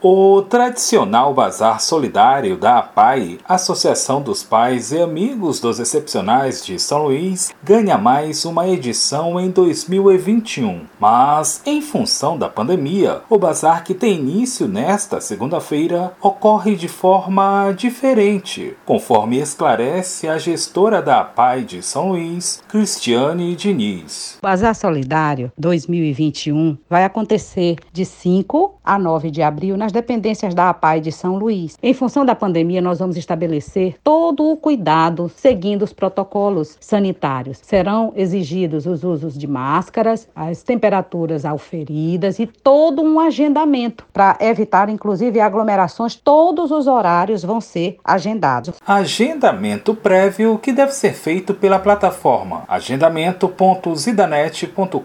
[0.00, 7.06] O tradicional Bazar Solidário da APAI, Associação dos Pais e Amigos dos Excepcionais de São
[7.06, 10.82] Luís, ganha mais uma edição em 2021.
[11.00, 17.72] Mas, em função da pandemia, o bazar que tem início nesta segunda-feira ocorre de forma
[17.76, 24.36] diferente, conforme esclarece a gestora da APAI de São Luís, Cristiane Diniz.
[24.38, 30.54] O Bazar Solidário 2021 vai acontecer de 5 a 9 de abril na nas dependências
[30.54, 31.76] da APAI de São Luís.
[31.82, 37.58] Em função da pandemia, nós vamos estabelecer todo o cuidado seguindo os protocolos sanitários.
[37.62, 44.90] Serão exigidos os usos de máscaras, as temperaturas auferidas e todo um agendamento para evitar,
[44.90, 46.14] inclusive, aglomerações.
[46.14, 48.74] Todos os horários vão ser agendados.
[48.86, 54.98] Agendamento prévio que deve ser feito pela plataforma agendamento.zidanet.com.br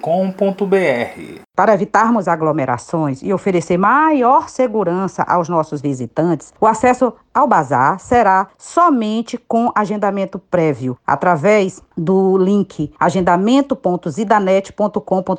[1.56, 8.48] para evitarmos aglomerações e oferecer maior segurança aos nossos visitantes, o acesso ao bazar será
[8.58, 15.33] somente com agendamento prévio, através do link agendamento.zidanet.com.br.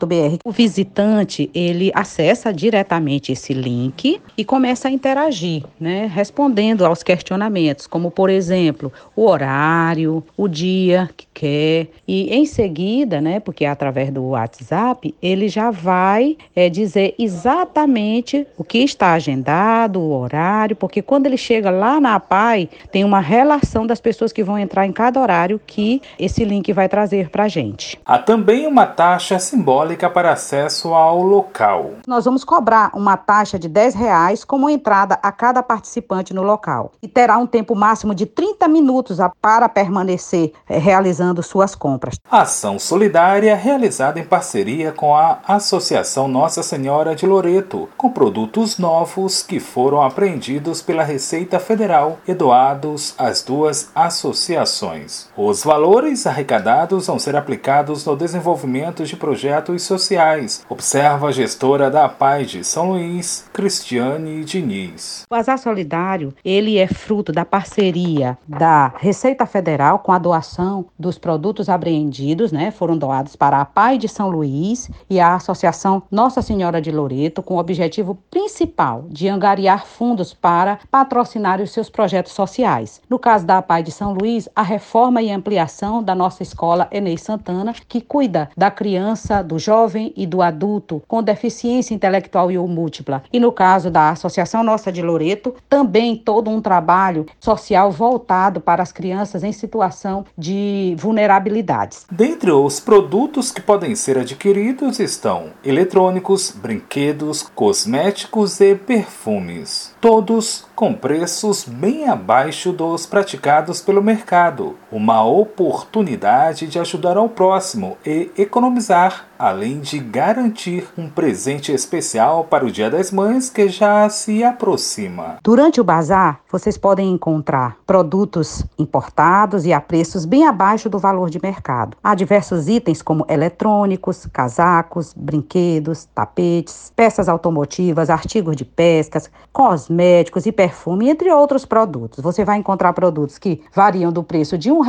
[0.44, 7.86] O visitante, ele acessa diretamente esse link e começa a interagir, né, respondendo aos questionamentos,
[7.86, 13.68] como por exemplo, o horário, o dia que quer, e em seguida, né, porque é
[13.68, 20.74] através do WhatsApp, ele já vai é, dizer exatamente o que está agendado, o horário,
[20.76, 24.86] porque quando ele chega lá na APAI, tem uma relação das pessoas que vão entrar
[24.86, 27.98] em cada horário que esse esse link vai trazer para a gente.
[28.04, 31.92] Há também uma taxa simbólica para acesso ao local.
[32.06, 36.92] Nós vamos cobrar uma taxa de R$ reais como entrada a cada participante no local
[37.02, 42.16] e terá um tempo máximo de 30 minutos para permanecer eh, realizando suas compras.
[42.30, 49.42] Ação solidária realizada em parceria com a Associação Nossa Senhora de Loreto, com produtos novos
[49.42, 55.28] que foram apreendidos pela Receita Federal e doados às duas associações.
[55.36, 62.08] Os valores arrecadados vão ser aplicados no desenvolvimento de projetos sociais, observa a gestora da
[62.08, 65.22] Paz de São Luís, Cristiane Diniz.
[65.30, 71.16] O Azar Solidário, ele é fruto da parceria da Receita Federal com a doação dos
[71.18, 72.72] produtos apreendidos, né?
[72.72, 77.42] Foram doados para a Paz de São Luís e a Associação Nossa Senhora de Loreto
[77.44, 83.00] com o objetivo principal de angariar fundos para patrocinar os seus projetos sociais.
[83.08, 86.88] No caso da Paz de São Luís, a reforma e ampliação da nossa nossa escola
[86.90, 92.56] Enei Santana, que cuida da criança, do jovem e do adulto com deficiência intelectual e
[92.56, 93.22] ou múltipla.
[93.30, 98.82] E no caso da Associação Nossa de Loreto, também todo um trabalho social voltado para
[98.82, 102.06] as crianças em situação de vulnerabilidades.
[102.10, 110.92] Dentre os produtos que podem ser adquiridos estão eletrônicos, brinquedos, cosméticos e perfumes todos com
[110.92, 114.76] preços bem abaixo dos praticados pelo mercado.
[114.92, 122.64] Uma oportunidade de ajudar ao próximo e economizar além de garantir um presente especial para
[122.64, 125.36] o Dia das Mães que já se aproxima.
[125.44, 131.28] Durante o bazar, vocês podem encontrar produtos importados e a preços bem abaixo do valor
[131.28, 131.94] de mercado.
[132.02, 140.52] Há diversos itens como eletrônicos, casacos, brinquedos, tapetes, peças automotivas, artigos de pescas, cosméticos e
[140.52, 142.20] perfume, entre outros produtos.
[142.24, 144.82] Você vai encontrar produtos que variam do preço de R$ 1